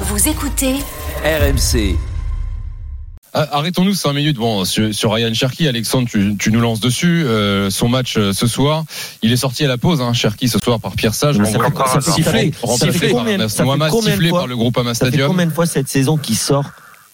Vous 0.00 0.28
écoutez 0.28 0.74
RMC. 1.24 1.96
Ah, 3.32 3.48
Arrêtons-nous 3.52 3.94
5 3.94 4.12
minutes 4.12 4.36
bon, 4.36 4.64
sur, 4.64 5.12
Ryan 5.12 5.32
Cherky. 5.34 5.68
Alexandre, 5.68 6.08
tu, 6.10 6.36
tu 6.38 6.50
nous 6.50 6.60
lances 6.60 6.80
dessus. 6.80 7.24
Euh, 7.24 7.68
son 7.70 7.88
match 7.88 8.16
euh, 8.16 8.32
ce 8.32 8.46
soir, 8.46 8.84
il 9.22 9.32
est 9.32 9.36
sorti 9.36 9.64
à 9.64 9.68
la 9.68 9.76
pause, 9.78 10.00
hein, 10.00 10.12
Cherky, 10.14 10.48
ce 10.48 10.58
soir 10.58 10.80
par 10.80 10.92
Pierre 10.92 11.14
Sage. 11.14 11.36
Ça 11.44 11.58
par- 11.58 11.88
ça 11.88 12.00
sifflé, 12.00 12.52
ça 12.78 12.90
fait 12.92 13.08
par 13.10 13.18
combien- 13.24 13.48
fait 13.48 13.64
Mohamed, 13.64 13.90
sifflé 14.02 14.28
fois- 14.30 14.38
par 14.40 14.46
le 14.46 14.56
Groupama 14.56 14.94
Ça 14.94 15.04
fait 15.06 15.10
Stadium. 15.10 15.28
combien 15.28 15.46
de 15.46 15.52
fois 15.52 15.66
cette 15.66 15.88
saison 15.88 16.16
qui 16.16 16.34
sort 16.34 16.64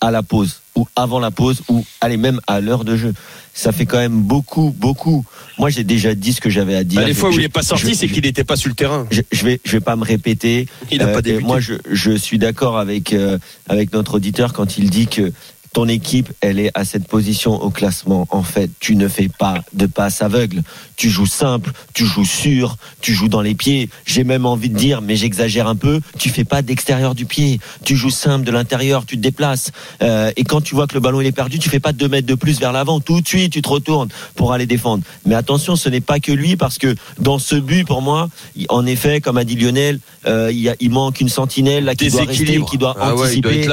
à 0.00 0.10
la 0.10 0.22
pause 0.22 0.60
ou 0.76 0.86
avant 0.94 1.18
la 1.20 1.30
pause 1.30 1.62
ou 1.68 1.84
allez 2.00 2.16
même 2.16 2.40
à 2.46 2.60
l'heure 2.60 2.84
de 2.84 2.96
jeu 2.96 3.14
Ça 3.54 3.72
fait 3.72 3.86
quand 3.86 3.96
même 3.96 4.20
beaucoup, 4.20 4.74
beaucoup. 4.76 5.24
Moi, 5.58 5.70
j'ai 5.70 5.82
déjà 5.84 6.14
dit 6.14 6.34
ce 6.34 6.42
que 6.42 6.50
j'avais 6.50 6.76
à 6.76 6.84
dire. 6.84 7.00
Bah, 7.00 7.06
les 7.06 7.14
fois 7.14 7.30
où 7.30 7.32
je- 7.32 7.38
il 7.38 7.42
n'est 7.42 7.48
pas 7.48 7.62
sorti, 7.62 7.94
c'est 7.94 8.06
qu'il 8.06 8.22
n'était 8.24 8.44
pas 8.44 8.56
sur 8.56 8.68
le 8.68 8.74
terrain. 8.74 9.06
je, 9.10 9.22
je 9.32 9.44
vais, 9.46 9.60
je 9.64 9.72
vais 9.72 9.80
pas 9.80 9.96
me 9.96 10.04
répéter. 10.04 10.66
Il 10.90 10.98
n'a 10.98 11.06
Euh, 11.06 11.12
pas 11.14 11.20
et 11.20 11.22
débuté. 11.22 11.44
moi, 11.46 11.58
je, 11.58 11.72
je 11.90 12.12
suis 12.12 12.38
d'accord 12.38 12.76
avec 12.78 13.14
euh, 13.14 13.38
avec 13.66 13.94
notre 13.94 14.16
auditeur 14.16 14.52
quand 14.52 14.76
il 14.76 14.90
dit 14.90 15.06
que 15.06 15.32
ton 15.76 15.88
équipe, 15.88 16.32
elle 16.40 16.58
est 16.58 16.70
à 16.72 16.86
cette 16.86 17.06
position 17.06 17.62
au 17.62 17.68
classement. 17.68 18.26
En 18.30 18.42
fait, 18.42 18.70
tu 18.80 18.96
ne 18.96 19.08
fais 19.08 19.28
pas 19.28 19.62
de 19.74 19.84
passe 19.84 20.22
aveugle. 20.22 20.62
Tu 20.96 21.10
joues 21.10 21.26
simple, 21.26 21.70
tu 21.92 22.06
joues 22.06 22.24
sûr, 22.24 22.78
tu 23.02 23.12
joues 23.12 23.28
dans 23.28 23.42
les 23.42 23.54
pieds. 23.54 23.90
J'ai 24.06 24.24
même 24.24 24.46
envie 24.46 24.70
de 24.70 24.74
dire, 24.78 25.02
mais 25.02 25.16
j'exagère 25.16 25.68
un 25.68 25.76
peu, 25.76 26.00
tu 26.18 26.30
fais 26.30 26.44
pas 26.44 26.62
d'extérieur 26.62 27.14
du 27.14 27.26
pied. 27.26 27.60
Tu 27.84 27.94
joues 27.94 28.08
simple 28.08 28.46
de 28.46 28.50
l'intérieur, 28.50 29.04
tu 29.04 29.18
te 29.18 29.20
déplaces. 29.20 29.70
Euh, 30.02 30.32
et 30.38 30.44
quand 30.44 30.62
tu 30.62 30.74
vois 30.74 30.86
que 30.86 30.94
le 30.94 31.00
ballon 31.00 31.20
il 31.20 31.26
est 31.26 31.32
perdu, 31.32 31.58
tu 31.58 31.68
fais 31.68 31.78
pas 31.78 31.92
deux 31.92 32.08
mètres 32.08 32.26
de 32.26 32.36
plus 32.36 32.58
vers 32.58 32.72
l'avant. 32.72 33.00
Tout 33.00 33.20
de 33.20 33.28
suite, 33.28 33.52
tu 33.52 33.60
te 33.60 33.68
retournes 33.68 34.08
pour 34.34 34.54
aller 34.54 34.64
défendre. 34.64 35.04
Mais 35.26 35.34
attention, 35.34 35.76
ce 35.76 35.90
n'est 35.90 36.00
pas 36.00 36.20
que 36.20 36.32
lui 36.32 36.56
parce 36.56 36.78
que 36.78 36.94
dans 37.18 37.38
ce 37.38 37.54
but, 37.54 37.86
pour 37.86 38.00
moi, 38.00 38.30
en 38.70 38.86
effet, 38.86 39.20
comme 39.20 39.36
a 39.36 39.44
dit 39.44 39.56
Lionel, 39.56 40.00
euh, 40.26 40.50
il, 40.50 40.60
y 40.60 40.70
a, 40.70 40.74
il 40.80 40.90
manque 40.90 41.20
une 41.20 41.28
sentinelle 41.28 41.84
là, 41.84 41.94
qui 41.94 42.08
doit 42.08 42.24
rester, 42.24 42.62
qui 42.70 42.78
doit 42.78 42.96
Ah 42.98 43.14
anticiper. 43.14 43.68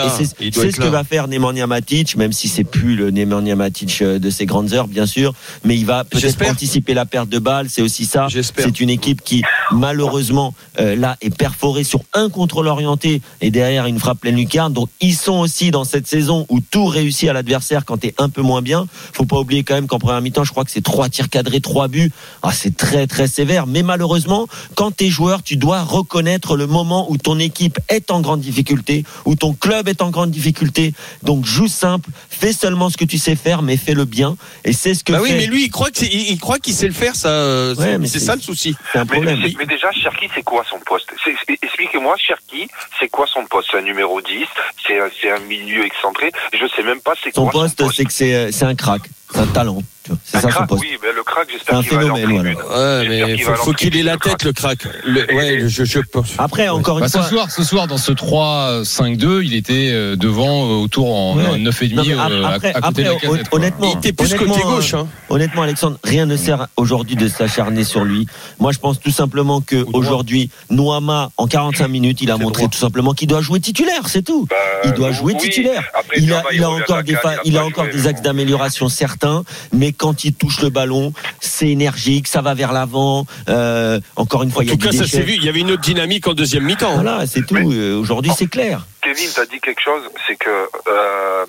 c'est 0.52 0.72
ce 0.72 0.82
que 0.82 0.88
va 0.88 1.06
faire 1.06 1.30
Nemanja 1.30 1.66
Matic, 1.66 1.93
même 2.18 2.32
si 2.32 2.48
c'est 2.48 2.64
plus 2.64 2.96
le 2.96 3.12
Nemanja 3.12 3.56
Matic 3.56 4.02
euh, 4.02 4.20
de 4.20 4.30
ses 4.30 4.46
grandes 4.46 4.74
heures, 4.74 4.88
bien 4.88 5.06
sûr. 5.06 5.34
Mais 5.64 5.76
il 5.78 5.86
va 5.86 6.04
peut-être 6.04 6.50
anticiper 6.50 6.94
la 6.94 7.06
perte 7.06 7.30
de 7.30 7.40
balle. 7.40 7.68
C'est 7.70 7.82
aussi 7.82 8.06
ça. 8.06 8.28
C'est 8.30 8.80
une 8.80 8.90
équipe 8.90 9.22
qui, 9.22 9.44
malheureusement, 9.74 10.54
euh, 10.80 10.96
là, 10.96 11.18
est 11.22 11.36
perforée 11.36 11.84
sur 11.84 12.02
un 12.14 12.30
contrôle 12.30 12.68
orienté 12.68 13.22
et 13.42 13.52
derrière 13.52 13.86
une 13.86 14.00
frappe 14.00 14.20
pleine 14.22 14.36
lucarne. 14.36 14.74
Donc, 14.74 14.90
ils 15.02 15.16
sont 15.16 15.40
aussi 15.40 15.72
dans 15.72 15.84
cette 15.84 16.08
saison 16.08 16.46
où 16.50 16.60
tout 16.60 16.86
réussit 16.86 17.30
à 17.30 17.34
l'adversaire 17.34 17.86
quand 17.86 17.98
t'es 17.98 18.14
un 18.18 18.30
peu 18.30 18.42
moins 18.42 18.62
bien. 18.62 18.88
Faut 19.14 19.26
pas 19.26 19.38
oublier 19.40 19.64
quand 19.64 19.76
même 19.76 19.88
qu'en 19.88 20.00
première 20.00 20.22
mi-temps, 20.22 20.44
je 20.44 20.52
crois 20.52 20.64
que 20.64 20.72
c'est 20.72 20.82
trois 20.84 21.10
tirs 21.10 21.30
cadrés, 21.30 21.62
trois 21.62 21.88
buts. 21.88 22.12
Ah, 22.42 22.52
c'est 22.54 22.76
très, 22.76 23.08
très 23.08 23.28
sévère. 23.28 23.68
Mais 23.68 23.84
malheureusement, 23.84 24.48
quand 24.76 24.92
t'es 24.92 25.10
joueur, 25.10 25.44
tu 25.44 25.58
dois 25.58 25.84
reconnaître 25.84 26.56
le 26.58 26.68
moment 26.68 27.12
où 27.12 27.18
ton 27.18 27.40
équipe 27.40 27.80
est 27.90 28.12
en 28.12 28.22
grande 28.22 28.42
difficulté, 28.42 29.04
où 29.26 29.36
ton 29.36 29.54
club 29.54 29.88
est 29.88 30.02
en 30.02 30.10
grande 30.10 30.32
difficulté. 30.32 30.94
Donc, 31.24 31.46
joue 31.46 31.68
simple, 31.68 32.10
fais 32.30 32.54
seulement 32.54 32.90
ce 32.90 32.98
que 32.98 33.06
tu 33.06 33.18
sais 33.18 33.36
faire, 33.36 33.62
mais 33.62 33.78
fais-le 33.78 34.06
bien. 34.06 34.36
Et 34.66 34.74
c'est 34.74 34.94
ce 34.94 35.04
que 35.04 35.14
Bah 35.14 35.20
oui, 35.22 35.32
mais 35.34 35.46
lui, 35.48 35.66
il 35.66 35.70
croit 35.70 35.90
que 35.92 35.98
c'est- 36.00 36.10
il, 36.12 36.32
il 36.32 36.40
croit 36.40 36.60
qu'il 36.60 36.74
sait 36.74 36.88
le 36.88 36.94
faire, 36.94 37.16
ça. 37.16 37.30
euh, 37.30 37.76
Ouais, 37.76 37.84
c'est- 37.84 37.98
mais 37.98 38.08
c'est 38.08 38.20
c'est- 38.20 38.26
ça 38.26 38.36
le 38.36 38.42
souci. 38.42 38.76
c'est 38.92 39.00
un 39.00 39.04
Mais, 39.06 39.12
problème. 39.12 39.40
mais- 39.42 39.54
mais 39.58 39.63
déjà, 39.66 39.92
Cherki, 39.92 40.30
c'est 40.34 40.44
quoi 40.44 40.64
son 40.70 40.80
poste 40.80 41.14
Expliquez-moi, 41.62 42.16
Cherki, 42.18 42.68
c'est 43.00 43.10
quoi 43.10 43.28
son 43.28 43.46
poste 43.46 43.70
C'est 43.72 43.78
un 43.78 43.82
numéro 43.82 44.22
10 44.22 44.46
C'est 44.86 45.00
un, 45.00 45.36
un 45.36 45.40
milieu 45.40 45.86
excentré 45.86 46.32
Je 46.54 46.68
sais 46.76 46.84
même 46.84 47.02
pas 47.02 47.14
c'est 47.22 47.34
Son 47.34 47.44
quoi 47.44 47.62
poste, 47.64 47.84
c'est 47.92 48.06
que 48.06 48.14
c'est 48.14 48.34
euh, 48.34 48.52
c'est 48.52 48.66
un 48.66 48.76
crack, 48.76 49.02
c'est 49.32 49.40
un 49.40 49.48
talent. 49.48 49.80
C'est 50.26 50.42
ça 50.42 50.52
son 50.52 50.68
poste. 50.68 50.82
Oui, 50.82 50.98
mais 51.02 51.14
le 51.14 51.23
crack, 51.34 51.48
C'est 51.48 51.54
j'espère 51.58 51.78
un 51.78 51.82
qu'il 51.82 51.92
va 51.94 52.00
aller 52.00 52.10
en 52.12 52.16
phénomène, 52.16 52.56
tribune. 52.56 52.72
Ouais, 52.78 53.08
mais 53.10 53.38
faut, 53.40 53.56
faut 53.56 53.74
qu'il 53.74 53.98
ait 53.98 54.04
la 54.04 54.18
tête, 54.18 54.44
le 54.44 54.54
crack. 54.54 54.80
Le- 55.06 55.34
ouais, 55.36 55.68
je, 55.68 55.84
je 55.84 56.00
pense. 56.00 56.34
Après, 56.38 56.70
encore 56.70 57.00
Bah, 57.00 57.06
une 57.06 57.10
ce 57.10 57.18
fois. 57.18 57.28
soir, 57.28 57.52
ce 57.52 57.64
soir, 57.64 57.88
dans 57.88 57.98
ce 57.98 58.12
3-5-2, 58.12 59.42
il 59.44 59.54
était 59.56 59.90
euh, 59.92 60.16
devant 60.16 60.66
euh, 60.66 60.84
autour 60.84 61.14
en 61.14 61.36
Ouais. 61.38 61.58
9,5 61.58 61.94
Non, 61.96 62.04
mais 62.06 62.14
euh, 62.14 62.44
à- 62.46 62.54
après, 62.54 62.74
à, 62.74 62.82
côté 62.82 63.04
de 63.04 63.10
la 63.10 63.16
casette. 63.16 63.48
honnêtement, 63.52 63.92
Il 63.92 63.98
était 63.98 64.14
plus 64.14 64.34
côté 64.36 64.62
gauche. 64.62 64.94
Hein. 64.94 65.08
Honnêtement, 65.30 65.64
Alexandre, 65.64 65.98
rien 66.04 66.26
ne 66.26 66.36
sert 66.38 66.68
aujourd'hui 66.78 67.16
de 67.16 67.28
s'acharner 67.28 67.84
sur 67.84 68.04
lui. 68.06 68.28
Moi, 68.60 68.72
je 68.72 68.80
pense 68.80 69.00
tout 69.00 69.12
simplement 69.12 69.62
que 69.62 69.84
aujourd'hui, 69.94 70.50
Noama, 70.70 71.32
en 71.38 71.48
45 71.48 71.88
minutes, 71.90 72.22
il 72.22 72.32
a 72.32 72.38
montré 72.38 72.68
tout 72.68 72.78
simplement 72.78 73.14
qu'il 73.14 73.28
doit 73.28 73.42
jouer 73.42 73.60
titulaire, 73.60 74.08
c'est 74.08 74.22
tout. 74.22 74.48
Bah, 74.50 74.56
Il 74.86 74.92
doit 74.94 75.12
jouer 75.12 75.36
titulaire. 75.36 75.84
Il 76.18 76.32
a, 76.34 76.70
encore 76.70 77.04
des, 77.04 77.16
il 77.46 77.58
a 77.58 77.66
encore 77.66 77.86
axes 78.08 78.22
d'amélioration 78.22 78.90
certains, 78.90 79.44
mais 79.72 79.92
quand 79.92 80.24
il 80.24 80.34
touche 80.34 80.62
le 80.62 80.70
ballon, 80.70 81.14
c'est 81.40 81.70
énergique, 81.70 82.28
ça 82.28 82.42
va 82.42 82.54
vers 82.54 82.72
l'avant. 82.74 83.26
Euh, 83.50 84.00
encore 84.16 84.44
une 84.44 84.50
En 84.50 84.54
fois, 84.54 84.64
il 84.64 84.68
y 84.68 84.70
a 84.72 84.74
tout 84.74 84.80
du 84.80 84.90
cas, 84.90 85.04
ça 85.04 85.08
s'est 85.10 85.22
vu. 85.24 85.34
Il 85.36 85.44
y 85.44 85.50
avait 85.50 85.60
une 85.62 85.72
autre 85.72 85.82
dynamique 85.82 86.28
en 86.28 86.34
deuxième 86.34 86.64
mi-temps. 86.64 86.96
Voilà, 86.96 87.26
c'est 87.28 87.46
tout. 87.46 87.54
Mais- 87.56 87.64
Euh, 87.66 87.98
Aujourd'hui, 87.98 88.32
c'est 88.38 88.48
clair. 88.48 88.86
Kevin, 89.02 89.30
t'as 89.36 89.46
dit 89.46 89.60
quelque 89.60 89.82
chose, 89.82 90.04
c'est 90.28 90.36
que 90.36 90.50
euh, 90.88 91.46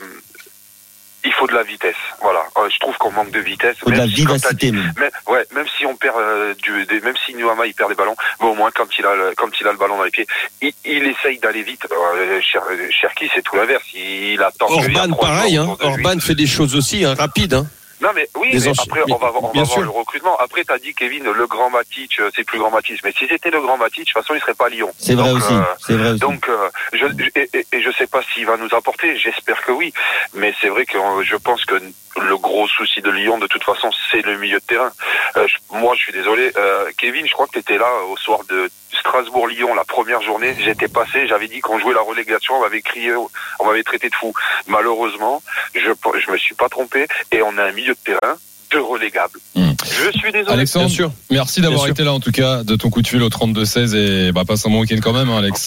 il 1.26 1.32
faut 1.32 1.46
de 1.46 1.54
la 1.54 1.62
vitesse. 1.62 1.94
Voilà, 2.20 2.40
Euh, 2.58 2.68
je 2.72 2.78
trouve 2.80 2.96
qu'on 2.98 3.10
manque 3.10 3.30
de 3.30 3.40
vitesse. 3.40 3.76
Faut 3.78 3.86
de 3.90 3.96
la 3.96 4.02
Même 4.06 4.08
si, 4.10 4.14
vivacité, 4.16 4.70
dit, 4.70 4.72
même. 4.72 4.92
mais, 4.98 5.10
ouais, 5.32 5.44
même 5.54 5.66
si 5.78 5.86
on 5.86 5.96
perd 5.96 6.16
euh, 6.18 6.54
du, 6.62 6.84
des, 6.86 7.00
même 7.00 7.14
si 7.24 7.34
Nuama 7.34 7.66
il 7.66 7.74
perd 7.74 7.88
des 7.90 7.94
ballons, 7.96 8.14
mais 8.40 8.46
au 8.48 8.54
moins 8.54 8.70
quand 8.74 8.86
il 8.98 9.06
a 9.06 9.14
le, 9.14 9.32
quand 9.36 9.48
il 9.60 9.66
a 9.66 9.72
le 9.72 9.78
ballon 9.78 9.96
dans 9.96 10.04
les 10.04 10.10
pieds, 10.10 10.26
il, 10.62 10.72
il 10.84 11.04
essaye 11.04 11.38
d'aller 11.38 11.62
vite. 11.62 11.86
Euh, 11.90 12.40
Cher- 12.42 12.62
Cherki, 12.90 13.30
c'est 13.34 13.42
tout 13.42 13.56
l'inverse. 13.56 13.82
Il 13.94 14.34
il 14.34 14.40
Orban, 14.60 15.14
pareil. 15.14 15.56
Hein. 15.56 15.76
Orban 15.80 16.18
fait 16.20 16.34
des 16.34 16.46
choses 16.46 16.74
aussi 16.76 17.04
hein, 17.04 17.14
rapides. 17.14 17.54
Hein. 17.54 17.66
Non 18.04 18.10
mais 18.14 18.28
oui, 18.36 18.50
mais 18.52 18.74
après 18.82 19.00
on 19.14 19.16
va, 19.16 19.32
on 19.34 19.40
va 19.46 19.62
voir 19.64 19.80
le 19.80 19.88
recrutement. 19.90 20.36
Après 20.38 20.62
t'as 20.64 20.78
dit 20.78 20.92
Kevin, 20.94 21.24
le 21.24 21.46
grand 21.46 21.70
Matic, 21.70 22.20
euh, 22.20 22.30
c'est 22.36 22.44
plus 22.44 22.58
grand 22.58 22.70
Matic. 22.70 23.00
Mais 23.02 23.12
si 23.12 23.26
c'était 23.26 23.50
le 23.50 23.60
grand 23.62 23.78
Matic, 23.78 24.00
de 24.06 24.12
toute 24.12 24.22
façon 24.22 24.34
il 24.34 24.40
serait 24.40 24.52
pas 24.54 24.66
à 24.66 24.68
Lyon. 24.68 24.90
C'est 24.98 25.14
vrai 25.14 25.30
aussi. 25.32 25.54
euh, 25.54 25.62
C'est 25.86 25.94
vrai 25.96 26.10
aussi. 26.10 26.20
donc, 26.20 26.48
euh, 26.50 26.68
je, 26.92 27.06
et, 27.40 27.48
et- 27.54 27.66
et 27.72 27.82
je 27.82 27.90
sais 27.92 28.06
pas 28.06 28.20
s'il 28.34 28.44
va 28.46 28.58
nous 28.58 28.68
apporter. 28.74 29.16
J'espère 29.16 29.62
que 29.64 29.72
oui, 29.72 29.92
mais 30.34 30.52
c'est 30.60 30.68
vrai 30.68 30.84
que 30.84 30.98
euh, 30.98 31.22
je 31.24 31.36
pense 31.36 31.64
que 31.64 31.76
le 32.20 32.36
gros 32.36 32.68
souci 32.68 33.00
de 33.00 33.10
Lyon, 33.10 33.38
de 33.38 33.46
toute 33.46 33.64
façon, 33.64 33.90
c'est 34.10 34.24
le 34.24 34.36
milieu 34.38 34.58
de 34.58 34.64
terrain. 34.64 34.92
Euh, 35.36 35.46
je- 35.48 35.56
moi, 35.76 35.94
je 35.96 36.02
suis 36.04 36.12
désolé, 36.12 36.52
euh, 36.56 36.84
Kevin. 36.98 37.26
Je 37.26 37.32
crois 37.32 37.46
que 37.46 37.52
tu 37.52 37.58
étais 37.60 37.78
là 37.78 37.88
au 38.10 38.16
soir 38.18 38.40
de 38.50 38.70
Strasbourg-Lyon, 39.00 39.74
la 39.74 39.84
première 39.84 40.22
journée. 40.22 40.54
J'étais 40.60 40.88
passé, 40.88 41.26
j'avais 41.26 41.48
dit 41.48 41.60
qu'on 41.60 41.78
jouait 41.80 41.94
la 41.94 42.00
relégation, 42.00 42.54
on 42.54 42.60
m'avait 42.60 42.82
crié, 42.82 43.12
on 43.60 43.66
m'avait 43.66 43.82
traité 43.82 44.08
de 44.08 44.14
fou. 44.14 44.32
Malheureusement, 44.66 45.42
je 45.74 45.80
je 45.80 46.30
me 46.30 46.36
suis 46.36 46.54
pas 46.54 46.68
trompé 46.68 47.06
et 47.32 47.42
on 47.42 47.56
a 47.58 47.64
un 47.64 47.72
milieu 47.72 47.94
de 47.94 47.98
terrain 48.04 48.36
de 48.72 48.78
relégable. 48.78 49.38
Hmm. 49.54 49.72
Je 49.84 50.18
suis 50.18 50.32
désolé. 50.32 50.52
Alexandre, 50.52 50.86
Bien 50.86 50.94
sûr. 50.94 51.12
merci 51.30 51.60
d'avoir 51.60 51.86
été 51.86 52.02
là 52.02 52.12
en 52.12 52.20
tout 52.20 52.32
cas 52.32 52.64
de 52.64 52.76
ton 52.76 52.90
coup 52.90 53.02
de 53.02 53.06
fil 53.06 53.22
au 53.22 53.28
32-16 53.28 53.94
et 53.94 54.32
bah, 54.32 54.42
passe 54.46 54.66
un 54.66 54.70
bon 54.70 54.80
week-end 54.80 54.98
quand 55.02 55.12
même, 55.12 55.28
hein, 55.28 55.38
Alex. 55.38 55.60